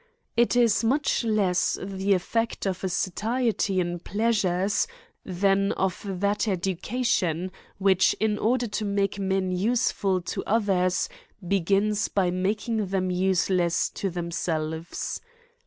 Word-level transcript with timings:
It 0.35 0.55
is 0.55 0.83
much 0.83 1.23
less 1.23 1.77
the 1.79 2.15
effect 2.15 2.65
of 2.65 2.83
a 2.83 2.89
satiety 2.89 3.79
in 3.79 3.99
pleasures^ 3.99 4.87
than 5.23 5.73
of 5.73 6.03
that 6.19 6.47
education 6.47 7.51
w^hich 7.79 8.15
in 8.19 8.39
order 8.39 8.65
to 8.65 8.83
make 8.83 9.19
men 9.19 9.51
useful 9.51 10.19
to 10.21 10.43
others, 10.45 11.07
begins 11.47 12.07
by 12.07 12.31
making 12.31 12.79
ihem 12.87 13.15
useless 13.15 13.91
to 13.91 14.09
themselves. 14.09 15.21